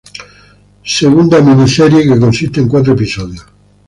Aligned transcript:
Segunda 0.97 1.37
Mini- 1.47 1.69
Serie 1.75 2.07
que 2.07 2.17
consiste 2.25 2.59
en 2.59 2.67
cuatro 2.73 2.93
episodios. 2.93 3.45